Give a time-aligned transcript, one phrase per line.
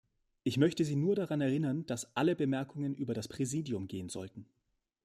[0.43, 4.47] Ich möchte Sie nur daran erinnern, dass alle Bemerkungen über das Präsidium gehen sollten.